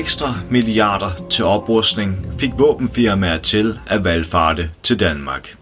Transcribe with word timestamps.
ekstra 0.00 0.34
milliarder 0.50 1.10
til 1.30 1.44
oprustning 1.44 2.26
fik 2.38 2.50
våbenfirmaer 2.58 3.38
til 3.38 3.78
at 3.86 4.04
valgfarte 4.04 4.70
til 4.82 5.00
Danmark. 5.00 5.56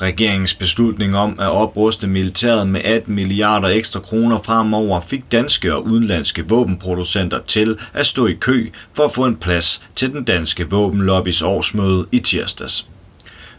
Regeringens 0.00 0.54
beslutning 0.54 1.16
om 1.16 1.40
at 1.40 1.48
opruste 1.48 2.06
militæret 2.06 2.68
med 2.68 2.80
18 2.84 3.14
milliarder 3.14 3.68
ekstra 3.68 4.00
kroner 4.00 4.38
fremover 4.42 5.00
fik 5.00 5.32
danske 5.32 5.74
og 5.74 5.84
udenlandske 5.84 6.48
våbenproducenter 6.48 7.40
til 7.46 7.78
at 7.92 8.06
stå 8.06 8.26
i 8.26 8.32
kø 8.32 8.68
for 8.92 9.04
at 9.04 9.12
få 9.12 9.24
en 9.24 9.36
plads 9.36 9.84
til 9.94 10.12
den 10.12 10.24
danske 10.24 10.70
våbenlobbys 10.70 11.42
årsmøde 11.42 12.06
i 12.12 12.18
tirsdags. 12.18 12.88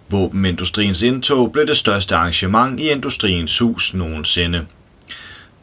Våbenindustriens 0.10 1.02
indtog 1.02 1.52
blev 1.52 1.68
det 1.68 1.78
største 1.78 2.16
arrangement 2.16 2.80
i 2.80 2.90
Industriens 2.90 3.60
Hus 3.60 3.94
nogensinde. 3.94 4.66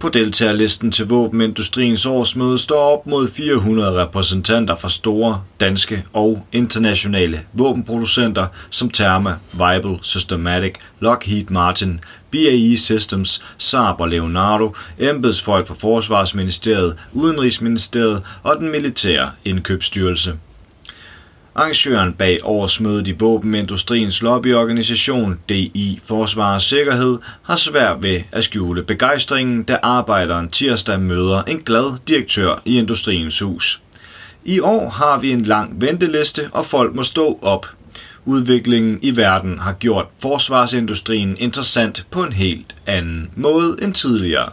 På 0.04 0.10
deltagerlisten 0.10 0.92
til 0.92 1.06
våbenindustriens 1.06 2.06
årsmøde 2.06 2.58
står 2.58 2.92
op 2.92 3.06
mod 3.06 3.28
400 3.28 4.02
repræsentanter 4.02 4.76
fra 4.76 4.88
store 4.88 5.42
danske 5.60 6.04
og 6.12 6.46
internationale 6.52 7.40
våbenproducenter 7.52 8.46
som 8.70 8.90
Therma, 8.90 9.34
Weibel, 9.58 9.98
Systematic, 10.02 10.74
Lockheed 11.00 11.44
Martin, 11.50 12.00
BAE 12.30 12.76
Systems, 12.76 13.44
Saab 13.58 14.00
og 14.00 14.08
Leonardo, 14.08 14.74
embedsfolk 14.98 15.66
fra 15.66 15.74
Forsvarsministeriet, 15.78 16.96
Udenrigsministeriet 17.12 18.22
og 18.42 18.56
den 18.56 18.70
militære 18.70 19.30
indkøbsstyrelse. 19.44 20.32
Arrangøren 21.56 22.12
bag 22.12 22.38
årsmødet 22.42 23.08
i 23.08 23.12
våbenindustriens 23.12 24.22
lobbyorganisation 24.22 25.38
DI 25.48 26.00
Forsvar 26.04 26.54
og 26.54 26.60
Sikkerhed 26.60 27.18
har 27.42 27.56
svært 27.56 28.02
ved 28.02 28.20
at 28.32 28.44
skjule 28.44 28.82
begejstringen, 28.82 29.62
da 29.62 29.78
arbejderen 29.82 30.48
tirsdag 30.48 31.00
møder 31.00 31.42
en 31.42 31.58
glad 31.58 31.98
direktør 32.08 32.62
i 32.64 32.78
Industriens 32.78 33.40
Hus. 33.40 33.80
I 34.44 34.60
år 34.60 34.88
har 34.88 35.18
vi 35.18 35.30
en 35.30 35.42
lang 35.42 35.80
venteliste, 35.80 36.48
og 36.52 36.66
folk 36.66 36.94
må 36.94 37.02
stå 37.02 37.38
op. 37.42 37.66
Udviklingen 38.24 38.98
i 39.02 39.16
verden 39.16 39.58
har 39.58 39.72
gjort 39.72 40.06
forsvarsindustrien 40.18 41.36
interessant 41.38 42.06
på 42.10 42.22
en 42.22 42.32
helt 42.32 42.74
anden 42.86 43.30
måde 43.36 43.76
end 43.82 43.94
tidligere. 43.94 44.50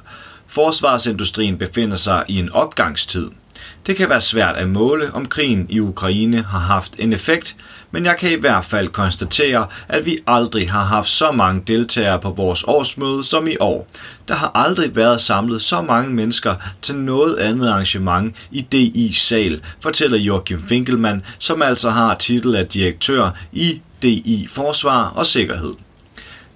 Forsvarsindustrien 0.47 1.57
befinder 1.57 1.95
sig 1.95 2.23
i 2.27 2.39
en 2.39 2.52
opgangstid– 2.52 3.29
det 3.87 3.95
kan 3.95 4.09
være 4.09 4.21
svært 4.21 4.55
at 4.55 4.67
måle, 4.67 5.13
om 5.13 5.25
krigen 5.25 5.65
i 5.69 5.79
Ukraine 5.79 6.41
har 6.41 6.59
haft 6.59 6.95
en 6.99 7.13
effekt, 7.13 7.55
men 7.91 8.05
jeg 8.05 8.17
kan 8.17 8.31
i 8.31 8.39
hvert 8.39 8.65
fald 8.65 8.88
konstatere, 8.88 9.67
at 9.88 10.05
vi 10.05 10.17
aldrig 10.27 10.71
har 10.71 10.83
haft 10.83 11.09
så 11.09 11.31
mange 11.31 11.63
deltagere 11.67 12.19
på 12.19 12.29
vores 12.29 12.63
årsmøde 12.63 13.23
som 13.23 13.47
i 13.47 13.57
år. 13.59 13.88
Der 14.27 14.35
har 14.35 14.51
aldrig 14.55 14.95
været 14.95 15.21
samlet 15.21 15.61
så 15.61 15.81
mange 15.81 16.13
mennesker 16.13 16.55
til 16.81 16.95
noget 16.95 17.38
andet 17.38 17.69
arrangement 17.69 18.35
i 18.51 18.61
DI 18.61 19.11
sal, 19.13 19.61
fortæller 19.79 20.17
Joachim 20.17 20.67
Finkelmann, 20.67 21.23
som 21.39 21.61
altså 21.61 21.89
har 21.89 22.16
titel 22.16 22.55
af 22.55 22.67
direktør 22.67 23.31
i 23.51 23.81
DI 24.01 24.47
Forsvar 24.49 25.05
og 25.16 25.25
Sikkerhed. 25.25 25.73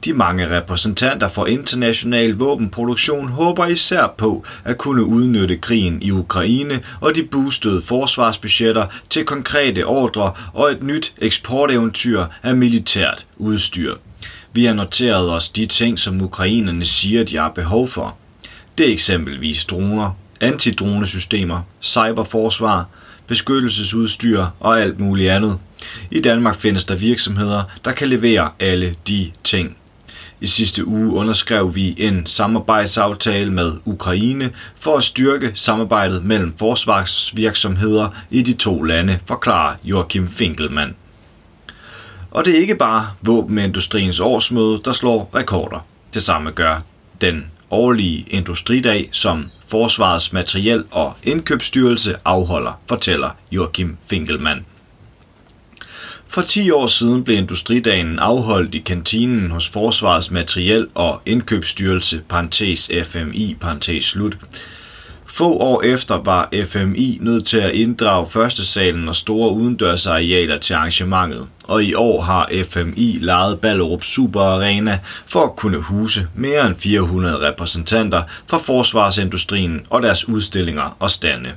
De 0.06 0.14
mange 0.14 0.58
repræsentanter 0.58 1.28
for 1.28 1.46
international 1.46 2.32
våbenproduktion 2.32 3.28
håber 3.28 3.66
især 3.66 4.14
på 4.18 4.46
at 4.64 4.78
kunne 4.78 5.04
udnytte 5.04 5.58
krigen 5.58 6.02
i 6.02 6.12
Ukraine 6.12 6.82
og 7.02 7.16
de 7.16 7.24
boostede 7.24 7.82
forsvarsbudgetter 7.82 8.88
til 9.10 9.26
konkrete 9.26 9.86
ordre 9.86 10.34
og 10.54 10.72
et 10.72 10.84
nyt 10.84 11.14
eksporteventyr 11.18 12.26
af 12.44 12.56
militært 12.56 13.26
udstyr. 13.38 13.96
Vi 14.54 14.66
har 14.66 14.74
noteret 14.74 15.32
os 15.32 15.50
de 15.50 15.66
ting, 15.66 16.00
som 16.00 16.22
ukrainerne 16.22 16.86
siger, 16.86 17.24
de 17.24 17.38
har 17.38 17.50
behov 17.50 17.88
for. 17.88 18.16
Det 18.78 18.88
er 18.90 18.94
eksempelvis 18.94 19.66
droner, 19.66 20.18
antidronesystemer, 20.42 21.62
cyberforsvar, 21.82 22.86
beskyttelsesudstyr 23.28 24.46
og 24.60 24.82
alt 24.82 25.00
muligt 25.00 25.32
andet. 25.32 25.58
I 26.12 26.20
Danmark 26.20 26.56
findes 26.56 26.86
der 26.86 26.96
virksomheder, 26.96 27.64
der 27.86 27.92
kan 27.92 28.08
levere 28.08 28.50
alle 28.60 28.96
de 29.08 29.32
ting. 29.44 29.78
I 30.42 30.46
sidste 30.46 30.88
uge 30.88 31.14
underskrev 31.14 31.76
vi 31.76 31.96
en 31.98 32.26
samarbejdsaftale 32.26 33.52
med 33.52 33.74
Ukraine 33.86 34.52
for 34.80 34.98
at 34.98 35.04
styrke 35.04 35.52
samarbejdet 35.56 36.26
mellem 36.26 36.54
forsvarsvirksomheder 36.58 38.10
i 38.32 38.42
de 38.42 38.54
to 38.54 38.84
lande, 38.84 39.20
forklarer 39.26 39.76
Joachim 39.84 40.28
Finkelmann. 40.28 40.96
Og 42.32 42.46
det 42.46 42.56
er 42.56 42.60
ikke 42.60 42.76
bare 42.76 43.08
våbenindustriens 43.22 44.20
årsmøde, 44.20 44.82
der 44.86 44.92
slår 44.92 45.30
rekorder. 45.36 45.80
Det 46.14 46.24
samme 46.24 46.52
gør 46.52 46.82
den 47.22 47.46
årlige 47.72 48.26
industridag, 48.30 49.10
som 49.12 49.52
Forsvarets 49.68 50.34
Materiel- 50.34 50.86
og 50.92 51.14
Indkøbsstyrelse 51.24 52.16
afholder, 52.26 52.80
fortæller 52.90 53.30
Joachim 53.52 53.98
Finkelmann. 54.08 54.66
For 56.36 56.42
10 56.42 56.72
år 56.72 56.88
siden 56.88 57.24
blev 57.24 57.38
industridagen 57.38 58.20
afholdt 58.20 58.76
i 58.76 58.80
kantinen 58.80 59.52
hos 59.52 59.70
Forsvarets 59.70 60.32
Materiel- 60.32 60.88
og 60.94 61.22
Indkøbsstyrelse, 61.26 62.22
parentes 62.30 62.92
FMI, 63.04 63.56
parentes 63.62 64.06
slut. 64.06 64.38
Få 65.26 65.58
år 65.58 65.82
efter 65.82 66.16
var 66.16 66.50
FMI 66.66 67.18
nødt 67.22 67.46
til 67.46 67.58
at 67.58 67.72
inddrage 67.72 68.30
første 68.30 68.66
salen 68.66 69.08
og 69.08 69.16
store 69.16 69.52
udendørsarealer 69.52 70.58
til 70.58 70.74
arrangementet, 70.74 71.48
og 71.64 71.84
i 71.84 71.94
år 71.94 72.22
har 72.22 72.50
FMI 72.70 73.18
lejet 73.22 73.60
Ballerup 73.60 74.04
Super 74.04 74.42
Arena 74.42 75.00
for 75.28 75.44
at 75.44 75.56
kunne 75.56 75.80
huse 75.80 76.28
mere 76.36 76.68
end 76.68 76.76
400 76.76 77.48
repræsentanter 77.48 78.24
fra 78.48 78.58
forsvarsindustrien 78.58 79.86
og 79.90 80.02
deres 80.02 80.30
udstillinger 80.30 80.96
og 81.00 81.12
stande. 81.12 81.52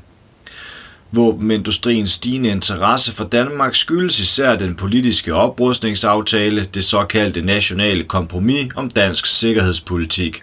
Våbenindustriens 1.10 2.10
stigende 2.10 2.48
interesse 2.48 3.14
for 3.14 3.24
Danmark 3.24 3.74
skyldes 3.74 4.20
især 4.20 4.56
den 4.56 4.74
politiske 4.74 5.34
oprustningsaftale, 5.34 6.64
det 6.74 6.84
såkaldte 6.84 7.42
nationale 7.42 8.04
kompromis 8.04 8.72
om 8.76 8.90
dansk 8.90 9.26
sikkerhedspolitik. 9.26 10.42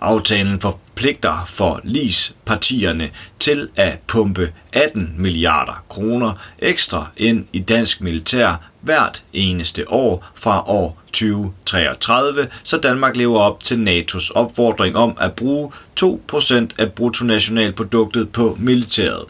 Aftalen 0.00 0.60
forpligter 0.60 1.44
for 1.46 1.80
LIS-partierne 1.84 3.10
til 3.38 3.68
at 3.76 3.98
pumpe 4.06 4.52
18 4.72 5.14
milliarder 5.18 5.84
kroner 5.88 6.32
ekstra 6.58 7.06
ind 7.16 7.44
i 7.52 7.58
dansk 7.58 8.00
militær 8.00 8.70
hvert 8.80 9.22
eneste 9.32 9.90
år 9.90 10.30
fra 10.34 10.70
år 10.70 11.02
2033, 11.06 12.46
så 12.62 12.76
Danmark 12.76 13.16
lever 13.16 13.40
op 13.40 13.62
til 13.62 13.74
NATO's 13.76 14.30
opfordring 14.34 14.96
om 14.96 15.16
at 15.20 15.32
bruge 15.32 15.72
2% 16.00 16.54
af 16.78 16.92
bruttonationalproduktet 16.92 18.32
på 18.32 18.56
militæret. 18.60 19.24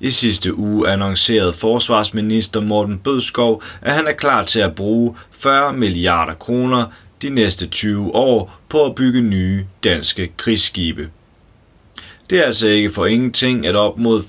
I 0.00 0.10
sidste 0.10 0.54
uge 0.54 0.88
annoncerede 0.88 1.52
forsvarsminister 1.52 2.60
Morten 2.60 2.98
Bødskov, 2.98 3.62
at 3.82 3.94
han 3.94 4.06
er 4.06 4.12
klar 4.12 4.44
til 4.44 4.60
at 4.60 4.74
bruge 4.74 5.16
40 5.30 5.72
milliarder 5.72 6.34
kroner 6.34 6.86
de 7.22 7.30
næste 7.30 7.66
20 7.66 8.14
år 8.14 8.60
på 8.68 8.84
at 8.84 8.94
bygge 8.94 9.20
nye 9.20 9.66
danske 9.84 10.32
krigsskibe. 10.36 11.10
Det 12.30 12.38
er 12.38 12.42
altså 12.42 12.68
ikke 12.68 12.90
for 12.90 13.06
ingenting, 13.06 13.66
at 13.66 13.76
op 13.76 13.98
mod 13.98 14.22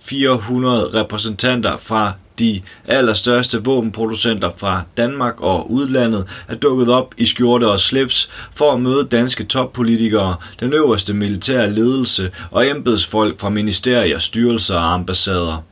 400 0.00 0.90
repræsentanter 0.94 1.76
fra 1.76 2.12
de 2.38 2.62
allerstørste 2.84 3.64
våbenproducenter 3.64 4.50
fra 4.56 4.82
Danmark 4.96 5.40
og 5.40 5.70
udlandet 5.70 6.26
er 6.48 6.54
dukket 6.54 6.88
op 6.88 7.14
i 7.18 7.26
skjorte 7.26 7.68
og 7.68 7.80
slips 7.80 8.30
for 8.54 8.72
at 8.72 8.80
møde 8.80 9.08
danske 9.10 9.44
toppolitikere, 9.44 10.36
den 10.60 10.72
øverste 10.72 11.14
militære 11.14 11.72
ledelse 11.72 12.30
og 12.50 12.68
embedsfolk 12.68 13.40
fra 13.40 13.48
ministerier, 13.48 14.18
styrelser 14.18 14.76
og 14.76 14.94
ambassader. 14.94 15.62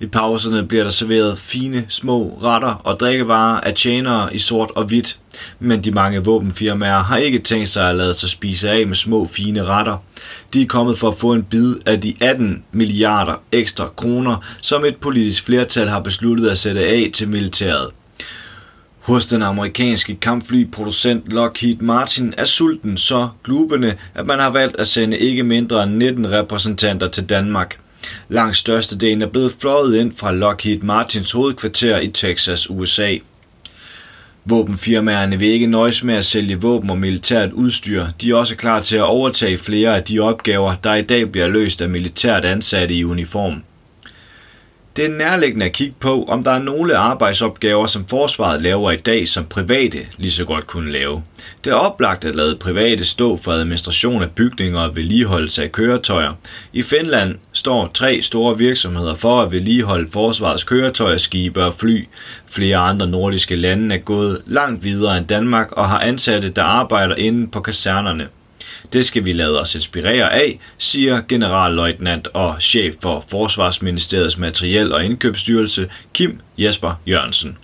I 0.00 0.06
pauserne 0.06 0.66
bliver 0.66 0.82
der 0.82 0.90
serveret 0.90 1.38
fine, 1.38 1.84
små 1.88 2.38
retter 2.42 2.68
og 2.68 3.00
drikkevarer 3.00 3.60
af 3.60 3.74
tjenere 3.74 4.34
i 4.34 4.38
sort 4.38 4.70
og 4.70 4.84
hvidt. 4.84 5.18
Men 5.60 5.84
de 5.84 5.90
mange 5.90 6.24
våbenfirmaer 6.24 7.02
har 7.02 7.16
ikke 7.16 7.38
tænkt 7.38 7.68
sig 7.68 7.90
at 7.90 7.96
lade 7.96 8.14
sig 8.14 8.28
spise 8.28 8.70
af 8.70 8.86
med 8.86 8.94
små, 8.94 9.26
fine 9.26 9.64
retter. 9.64 9.96
De 10.52 10.62
er 10.62 10.66
kommet 10.66 10.98
for 10.98 11.08
at 11.08 11.18
få 11.18 11.32
en 11.32 11.42
bid 11.42 11.74
af 11.86 12.00
de 12.00 12.14
18 12.20 12.64
milliarder 12.72 13.34
ekstra 13.52 13.88
kroner, 13.96 14.36
som 14.62 14.84
et 14.84 14.96
politisk 14.96 15.44
flertal 15.44 15.88
har 15.88 16.00
besluttet 16.00 16.48
at 16.48 16.58
sætte 16.58 16.80
af 16.80 17.10
til 17.14 17.28
militæret. 17.28 17.90
Hos 19.02 19.26
den 19.26 19.42
amerikanske 19.42 20.14
kampflyproducent 20.14 21.28
Lockheed 21.28 21.76
Martin 21.76 22.34
er 22.36 22.44
sulten 22.44 22.98
så 22.98 23.28
glubende, 23.44 23.94
at 24.14 24.26
man 24.26 24.38
har 24.38 24.50
valgt 24.50 24.76
at 24.76 24.86
sende 24.86 25.18
ikke 25.18 25.42
mindre 25.42 25.82
end 25.82 25.94
19 25.94 26.30
repræsentanter 26.30 27.08
til 27.08 27.28
Danmark. 27.28 27.78
Langt 28.28 28.56
størstedelen 28.56 29.22
er 29.22 29.26
blevet 29.26 29.56
fløjet 29.60 29.96
ind 29.96 30.12
fra 30.16 30.32
Lockheed 30.32 30.78
Martins 30.78 31.32
hovedkvarter 31.32 32.00
i 32.00 32.08
Texas, 32.08 32.70
USA. 32.70 33.16
Våbenfirmaerne 34.44 35.38
vil 35.38 35.48
ikke 35.48 35.66
nøjes 35.66 36.04
med 36.04 36.14
at 36.14 36.24
sælge 36.24 36.60
våben 36.60 36.90
og 36.90 36.98
militært 36.98 37.52
udstyr. 37.52 38.06
De 38.20 38.30
er 38.30 38.34
også 38.34 38.56
klar 38.56 38.80
til 38.80 38.96
at 38.96 39.02
overtage 39.02 39.58
flere 39.58 39.96
af 39.96 40.02
de 40.02 40.20
opgaver, 40.20 40.74
der 40.84 40.94
i 40.94 41.02
dag 41.02 41.32
bliver 41.32 41.48
løst 41.48 41.82
af 41.82 41.88
militært 41.88 42.44
ansatte 42.44 42.94
i 42.94 43.04
uniform. 43.04 43.62
Det 44.96 45.04
er 45.04 45.08
nærliggende 45.08 45.66
at 45.66 45.72
kigge 45.72 45.94
på, 46.00 46.24
om 46.24 46.44
der 46.44 46.50
er 46.50 46.58
nogle 46.58 46.96
arbejdsopgaver, 46.96 47.86
som 47.86 48.06
forsvaret 48.06 48.62
laver 48.62 48.90
i 48.90 48.96
dag, 48.96 49.28
som 49.28 49.44
private 49.44 50.06
lige 50.16 50.30
så 50.30 50.44
godt 50.44 50.66
kunne 50.66 50.92
lave. 50.92 51.22
Det 51.64 51.70
er 51.70 51.74
oplagt 51.74 52.24
at 52.24 52.36
lade 52.36 52.56
private 52.56 53.04
stå 53.04 53.36
for 53.36 53.52
administration 53.52 54.22
af 54.22 54.30
bygninger 54.30 54.80
og 54.80 54.96
vedligeholdelse 54.96 55.62
af 55.62 55.72
køretøjer. 55.72 56.32
I 56.72 56.82
Finland 56.82 57.34
står 57.52 57.90
tre 57.94 58.22
store 58.22 58.58
virksomheder 58.58 59.14
for 59.14 59.40
at 59.40 59.52
vedligeholde 59.52 60.10
forsvarets 60.12 60.64
køretøjer, 60.64 61.16
skibe 61.16 61.64
og 61.64 61.74
fly. 61.74 62.08
Flere 62.46 62.76
andre 62.76 63.06
nordiske 63.06 63.56
lande 63.56 63.94
er 63.94 64.00
gået 64.00 64.42
langt 64.46 64.84
videre 64.84 65.18
end 65.18 65.26
Danmark 65.26 65.72
og 65.72 65.88
har 65.88 66.00
ansatte, 66.00 66.48
der 66.50 66.62
arbejder 66.62 67.14
inde 67.14 67.48
på 67.48 67.60
kasernerne. 67.60 68.28
Det 68.92 69.06
skal 69.06 69.24
vi 69.24 69.32
lade 69.32 69.60
os 69.60 69.74
inspirere 69.74 70.32
af, 70.32 70.58
siger 70.78 71.20
generalløjtnant 71.28 72.28
og 72.34 72.56
chef 72.60 72.94
for 73.02 73.24
Forsvarsministeriets 73.28 74.38
Materiel- 74.38 74.92
og 74.92 75.04
Indkøbsstyrelse, 75.04 75.88
Kim 76.14 76.40
Jesper 76.58 76.94
Jørgensen. 77.06 77.56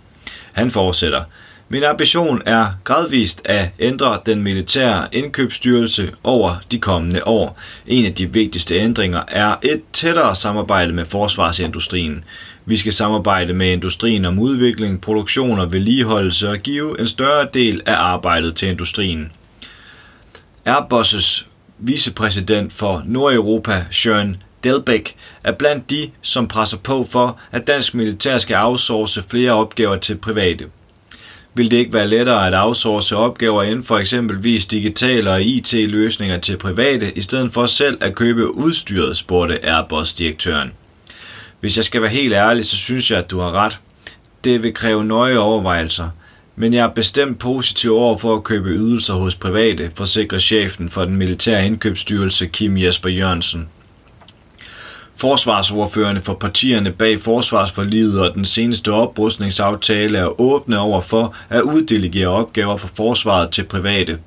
Han 0.53 0.71
fortsætter. 0.71 1.23
Min 1.71 1.85
ambition 1.85 2.43
er 2.47 2.67
gradvist 2.85 3.43
at 3.45 3.69
ændre 3.79 4.21
den 4.27 4.43
militære 4.43 5.09
indkøbsstyrelse 5.13 6.11
over 6.25 6.57
de 6.73 6.79
kommende 6.79 7.27
år. 7.27 7.59
En 7.87 8.05
af 8.07 8.15
de 8.15 8.33
vigtigste 8.33 8.77
ændringer 8.77 9.23
er 9.29 9.57
et 9.63 9.83
tættere 9.93 10.35
samarbejde 10.35 10.93
med 10.93 11.05
forsvarsindustrien. 11.05 12.25
Vi 12.65 12.77
skal 12.77 12.93
samarbejde 12.93 13.55
med 13.55 13.73
industrien 13.73 14.25
om 14.25 14.39
udvikling, 14.39 15.01
produktion 15.01 15.59
og 15.59 15.73
vedligeholdelse 15.73 16.51
og 16.51 16.59
give 16.59 17.01
en 17.01 17.07
større 17.07 17.49
del 17.55 17.83
af 17.87 17.95
arbejdet 17.95 18.57
til 18.57 18.69
industrien. 18.69 19.33
Airbus' 20.67 21.47
vicepræsident 21.79 22.73
for 22.73 23.03
Nordeuropa, 23.07 23.85
Søren 23.91 24.43
Delbæk, 24.65 25.17
er 25.45 25.53
blandt 25.53 25.91
de, 25.91 26.11
som 26.23 26.49
presser 26.49 26.79
på 26.79 27.07
for, 27.11 27.39
at 27.53 27.67
dansk 27.67 27.95
militær 27.95 28.39
skal 28.39 28.57
outsource 28.57 29.23
flere 29.29 29.53
opgaver 29.53 29.97
til 29.97 30.17
private. 30.17 30.67
Vil 31.55 31.71
det 31.71 31.77
ikke 31.77 31.93
være 31.93 32.09
lettere 32.09 32.47
at 32.47 32.55
outsource 32.65 33.17
opgaver 33.17 33.63
inden 33.63 33.85
for 33.85 33.99
eksempelvis 33.99 34.67
digitale 34.67 35.31
og 35.31 35.43
IT-løsninger 35.43 36.39
til 36.39 36.57
private, 36.57 37.13
i 37.19 37.21
stedet 37.21 37.53
for 37.53 37.67
selv 37.67 37.99
at 38.01 38.15
købe 38.15 38.55
udstyret, 38.55 39.17
spurgte 39.17 39.65
Airbus-direktøren. 39.65 40.73
Hvis 41.61 41.77
jeg 41.77 41.85
skal 41.85 42.03
være 42.03 42.11
helt 42.11 42.33
ærlig, 42.33 42.67
så 42.67 42.77
synes 42.77 43.11
jeg, 43.11 43.19
at 43.19 43.31
du 43.31 43.41
har 43.41 43.53
ret. 43.53 43.81
Det 44.45 44.63
vil 44.63 44.75
kræve 44.75 45.05
nøje 45.05 45.39
overvejelser 45.39 46.11
men 46.59 46.75
jeg 46.75 46.85
er 46.85 46.91
bestemt 46.91 47.39
positiv 47.39 47.97
over 47.97 48.19
for 48.19 48.37
at 48.37 48.45
købe 48.45 48.69
ydelser 48.69 49.15
hos 49.15 49.37
private, 49.37 49.91
forsikrer 49.95 50.39
chefen 50.39 50.91
for 50.91 51.05
den 51.05 51.17
militære 51.17 51.67
indkøbsstyrelse 51.67 52.47
Kim 52.47 52.77
Jesper 52.77 53.09
Jørgensen. 53.09 53.69
Forsvarsordførende 55.17 56.21
for 56.21 56.35
partierne 56.35 56.93
bag 56.93 57.21
forsvarsforliget 57.21 58.21
og 58.21 58.35
den 58.35 58.45
seneste 58.45 58.93
oprustningsaftale 58.93 60.19
er 60.19 60.41
åbne 60.41 60.79
over 60.79 61.01
for 61.01 61.35
at 61.49 61.63
uddelegere 61.63 62.29
opgaver 62.29 62.77
for 62.77 62.89
forsvaret 62.89 63.51
til 63.51 63.65
private 63.65 64.19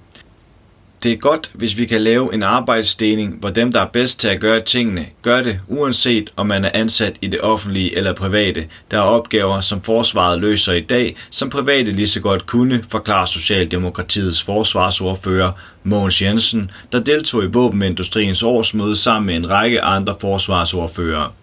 det 1.03 1.11
er 1.11 1.15
godt, 1.15 1.51
hvis 1.53 1.77
vi 1.77 1.85
kan 1.85 2.01
lave 2.01 2.33
en 2.33 2.43
arbejdsdeling, 2.43 3.37
hvor 3.39 3.49
dem, 3.49 3.71
der 3.71 3.81
er 3.81 3.87
bedst 3.87 4.19
til 4.19 4.27
at 4.27 4.39
gøre 4.39 4.59
tingene, 4.59 5.05
gør 5.21 5.43
det, 5.43 5.59
uanset 5.67 6.29
om 6.35 6.47
man 6.47 6.65
er 6.65 6.69
ansat 6.73 7.15
i 7.21 7.27
det 7.27 7.41
offentlige 7.41 7.97
eller 7.97 8.13
private. 8.13 8.67
Der 8.91 8.97
er 8.97 9.01
opgaver, 9.01 9.61
som 9.61 9.81
forsvaret 9.81 10.39
løser 10.39 10.73
i 10.73 10.81
dag, 10.81 11.15
som 11.29 11.49
private 11.49 11.91
lige 11.91 12.07
så 12.07 12.21
godt 12.21 12.45
kunne, 12.45 12.83
forklare 12.89 13.27
Socialdemokratiets 13.27 14.43
forsvarsordfører 14.43 15.51
Mogens 15.83 16.21
Jensen, 16.21 16.71
der 16.91 16.99
deltog 16.99 17.43
i 17.43 17.47
våbenindustriens 17.47 18.43
årsmøde 18.43 18.95
sammen 18.95 19.27
med 19.27 19.35
en 19.35 19.49
række 19.49 19.81
andre 19.81 20.15
forsvarsordfører. 20.21 21.33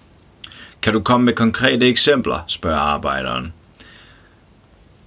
Kan 0.82 0.92
du 0.92 1.00
komme 1.00 1.24
med 1.24 1.32
konkrete 1.32 1.88
eksempler, 1.88 2.44
spørger 2.46 2.78
arbejderen. 2.78 3.52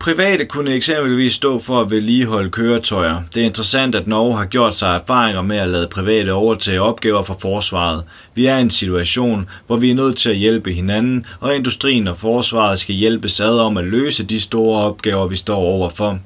Private 0.01 0.45
kunne 0.45 0.74
eksempelvis 0.74 1.33
stå 1.33 1.59
for 1.59 1.81
at 1.81 1.92
vedligeholde 1.92 2.50
køretøjer. 2.50 3.21
Det 3.33 3.42
er 3.42 3.45
interessant, 3.45 3.95
at 3.95 4.07
Norge 4.07 4.38
har 4.38 4.45
gjort 4.45 4.75
sig 4.75 4.95
erfaringer 4.95 5.42
med 5.42 5.57
at 5.57 5.69
lade 5.69 5.88
private 5.88 6.33
overtage 6.33 6.81
opgaver 6.81 7.24
for 7.24 7.38
forsvaret. 7.42 8.03
Vi 8.36 8.45
er 8.45 8.57
i 8.57 8.62
en 8.62 8.69
situation, 8.69 9.50
hvor 9.68 9.75
vi 9.75 9.92
er 9.92 9.95
nødt 9.95 10.18
til 10.18 10.30
at 10.30 10.36
hjælpe 10.36 10.74
hinanden, 10.74 11.25
og 11.39 11.56
industrien 11.56 12.07
og 12.07 12.18
forsvaret 12.18 12.80
skal 12.80 12.95
hjælpe 12.95 13.27
ad 13.42 13.59
om 13.59 13.77
at 13.77 13.86
løse 13.86 14.24
de 14.24 14.42
store 14.42 14.83
opgaver, 14.83 15.27
vi 15.27 15.36
står 15.36 15.57
overfor. 15.57 16.19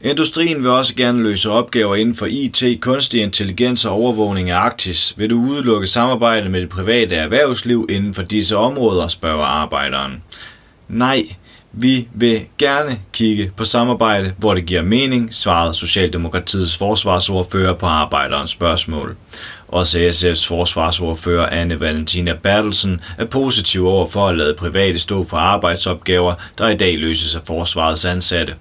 Industrien 0.00 0.62
vil 0.62 0.70
også 0.70 0.94
gerne 0.96 1.22
løse 1.22 1.50
opgaver 1.50 1.96
inden 1.96 2.14
for 2.14 2.26
IT, 2.26 2.64
kunstig 2.80 3.22
intelligens 3.22 3.84
og 3.84 3.92
overvågning 3.92 4.50
af 4.50 4.56
Arktis. 4.56 5.14
Vil 5.16 5.30
du 5.30 5.40
udelukke 5.40 5.86
samarbejde 5.86 6.48
med 6.48 6.60
det 6.60 6.68
private 6.68 7.14
erhvervsliv 7.14 7.86
inden 7.90 8.14
for 8.14 8.22
disse 8.22 8.56
områder, 8.56 9.08
spørger 9.08 9.44
arbejderen. 9.44 10.22
Nej, 10.88 11.26
vi 11.76 12.08
vil 12.14 12.40
gerne 12.58 12.98
kigge 13.12 13.52
på 13.56 13.64
samarbejde, 13.64 14.32
hvor 14.38 14.54
det 14.54 14.66
giver 14.66 14.82
mening, 14.82 15.34
svarede 15.34 15.74
Socialdemokratiets 15.74 16.76
forsvarsordfører 16.76 17.72
på 17.72 17.86
arbejderens 17.86 18.50
spørgsmål. 18.50 19.16
Også 19.68 19.98
SF's 19.98 20.48
forsvarsordfører 20.48 21.46
Anne 21.46 21.80
Valentina 21.80 22.32
Bertelsen 22.42 23.00
er 23.18 23.24
positiv 23.24 23.86
over 23.86 24.06
for 24.06 24.28
at 24.28 24.36
lade 24.36 24.54
private 24.54 24.98
stå 24.98 25.24
for 25.24 25.36
arbejdsopgaver, 25.36 26.34
der 26.58 26.68
i 26.68 26.76
dag 26.76 26.98
løses 26.98 27.36
af 27.36 27.40
forsvarets 27.46 28.04
ansatte. 28.04 28.54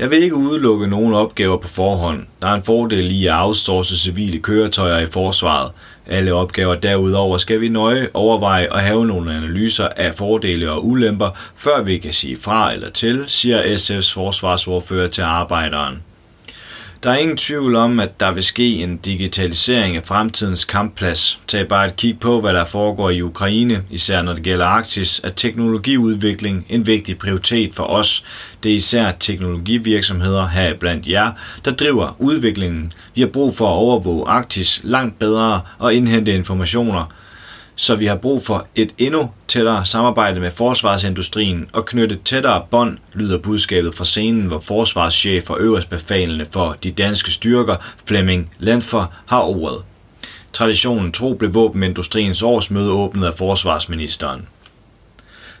Jeg 0.00 0.10
vil 0.10 0.22
ikke 0.22 0.34
udelukke 0.34 0.86
nogen 0.86 1.14
opgaver 1.14 1.56
på 1.56 1.68
forhånd. 1.68 2.26
Der 2.42 2.48
er 2.48 2.54
en 2.54 2.62
fordel 2.62 3.10
i 3.10 3.26
at 3.26 3.34
outsource 3.34 3.98
civile 3.98 4.38
køretøjer 4.38 4.98
i 4.98 5.06
forsvaret. 5.06 5.72
Alle 6.06 6.34
opgaver 6.34 6.74
derudover 6.74 7.36
skal 7.36 7.60
vi 7.60 7.68
nøje 7.68 8.08
overveje 8.14 8.72
og 8.72 8.80
have 8.80 9.06
nogle 9.06 9.34
analyser 9.34 9.88
af 9.88 10.14
fordele 10.14 10.70
og 10.70 10.86
ulemper, 10.86 11.30
før 11.56 11.82
vi 11.82 11.98
kan 11.98 12.12
sige 12.12 12.36
fra 12.36 12.72
eller 12.72 12.90
til, 12.90 13.24
siger 13.26 13.62
SF's 13.62 14.14
forsvarsordfører 14.14 15.08
til 15.08 15.22
arbejderen. 15.22 16.02
Der 17.02 17.10
er 17.10 17.16
ingen 17.16 17.36
tvivl 17.36 17.76
om, 17.76 18.00
at 18.00 18.20
der 18.20 18.32
vil 18.32 18.42
ske 18.42 18.82
en 18.82 18.96
digitalisering 18.96 19.96
af 19.96 20.02
fremtidens 20.02 20.64
kampplads. 20.64 21.40
Tag 21.46 21.68
bare 21.68 21.86
et 21.86 21.96
kig 21.96 22.20
på, 22.20 22.40
hvad 22.40 22.54
der 22.54 22.64
foregår 22.64 23.10
i 23.10 23.22
Ukraine, 23.22 23.82
især 23.90 24.22
når 24.22 24.32
det 24.32 24.42
gælder 24.42 24.66
Arktis, 24.66 25.20
er 25.24 25.28
teknologiudvikling 25.28 26.66
en 26.68 26.86
vigtig 26.86 27.18
prioritet 27.18 27.74
for 27.74 27.84
os. 27.84 28.24
Det 28.62 28.70
er 28.70 28.76
især 28.76 29.12
teknologivirksomheder 29.20 30.48
her 30.48 30.74
blandt 30.74 31.06
jer, 31.06 31.32
der 31.64 31.70
driver 31.70 32.16
udviklingen. 32.18 32.92
Vi 33.14 33.20
har 33.20 33.28
brug 33.28 33.56
for 33.56 33.66
at 33.66 33.76
overvåge 33.76 34.28
Arktis 34.28 34.80
langt 34.84 35.18
bedre 35.18 35.60
og 35.78 35.94
indhente 35.94 36.34
informationer– 36.34 37.04
så 37.80 37.96
vi 37.96 38.06
har 38.06 38.16
brug 38.16 38.42
for 38.42 38.66
et 38.74 38.90
endnu 38.98 39.30
tættere 39.48 39.84
samarbejde 39.86 40.40
med 40.40 40.50
forsvarsindustrien 40.50 41.68
og 41.72 41.86
knytte 41.86 42.18
tættere 42.24 42.62
bånd, 42.70 42.98
lyder 43.14 43.38
budskabet 43.38 43.94
fra 43.94 44.04
scenen, 44.04 44.42
hvor 44.42 44.60
forsvarschef 44.60 45.50
og 45.50 45.60
øverstbefalende 45.60 46.46
for 46.50 46.76
de 46.84 46.90
danske 46.90 47.30
styrker, 47.30 47.76
Flemming 48.06 48.50
Landfor, 48.58 49.12
har 49.26 49.40
ordet. 49.40 49.82
Traditionen 50.52 51.12
tro 51.12 51.34
blev 51.34 51.54
våbenindustriens 51.54 52.42
årsmøde 52.42 52.90
åbnet 52.90 53.26
af 53.26 53.34
forsvarsministeren. 53.34 54.48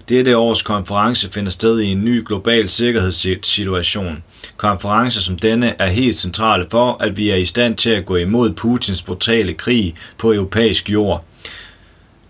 Dette 0.08 0.36
års 0.36 0.62
konference 0.62 1.32
finder 1.32 1.50
sted 1.50 1.80
i 1.80 1.86
en 1.86 2.04
ny 2.04 2.26
global 2.26 2.68
sikkerhedssituation. 2.68 4.22
Konferencer 4.56 5.20
som 5.20 5.38
denne 5.38 5.74
er 5.78 5.88
helt 5.88 6.16
centrale 6.16 6.64
for, 6.70 6.96
at 7.00 7.16
vi 7.16 7.30
er 7.30 7.36
i 7.36 7.44
stand 7.44 7.76
til 7.76 7.90
at 7.90 8.06
gå 8.06 8.16
imod 8.16 8.52
Putins 8.52 9.02
brutale 9.02 9.54
krig 9.54 9.94
på 10.18 10.32
europæisk 10.32 10.90
jord– 10.90 11.24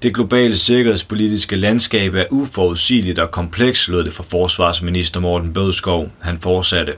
det 0.03 0.15
globale 0.15 0.57
sikkerhedspolitiske 0.57 1.57
landskab 1.57 2.15
er 2.15 2.25
uforudsigeligt 2.31 3.19
og 3.19 3.31
kompleks, 3.31 3.89
lød 3.89 4.05
det 4.05 4.13
fra 4.13 4.25
forsvarsminister 4.29 5.21
Morten 5.21 5.53
Bødskov. 5.53 6.11
Han 6.19 6.39
fortsatte. 6.41 6.93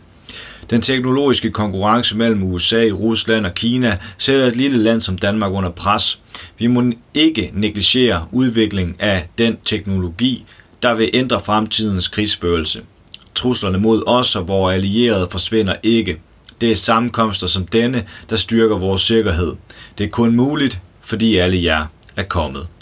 Den 0.70 0.82
teknologiske 0.82 1.50
konkurrence 1.50 2.16
mellem 2.16 2.42
USA, 2.42 2.88
Rusland 2.92 3.46
og 3.46 3.54
Kina 3.54 3.98
sætter 4.18 4.46
et 4.46 4.56
lille 4.56 4.78
land 4.78 5.00
som 5.00 5.18
Danmark 5.18 5.52
under 5.52 5.70
pres. 5.70 6.20
Vi 6.58 6.66
må 6.66 6.92
ikke 7.14 7.50
negligere 7.54 8.26
udvikling 8.32 8.96
af 8.98 9.28
den 9.38 9.56
teknologi, 9.64 10.44
der 10.82 10.94
vil 10.94 11.10
ændre 11.14 11.40
fremtidens 11.40 12.08
krigsførelse. 12.08 12.80
Truslerne 13.34 13.78
mod 13.78 14.02
os 14.06 14.36
og 14.36 14.48
vores 14.48 14.74
allierede 14.74 15.28
forsvinder 15.30 15.74
ikke. 15.82 16.18
Det 16.60 16.70
er 16.70 16.76
sammenkomster 16.76 17.46
som 17.46 17.66
denne, 17.66 18.04
der 18.30 18.36
styrker 18.36 18.76
vores 18.76 19.02
sikkerhed. 19.02 19.52
Det 19.98 20.04
er 20.04 20.10
kun 20.10 20.36
muligt, 20.36 20.80
fordi 21.00 21.36
alle 21.36 21.62
jer 21.62 21.86
er 22.16 22.22
kommet 22.22 22.66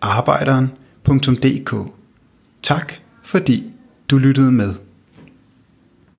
arbejderen 0.00 0.72
Tak 2.62 2.92
fordi 3.22 3.72
du 4.10 4.18
lyttede 4.18 4.52
med. 4.52 4.74